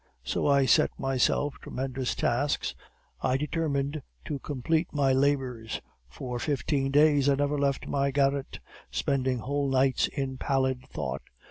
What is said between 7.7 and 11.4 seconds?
my garret, spending whole nights in pallid thought.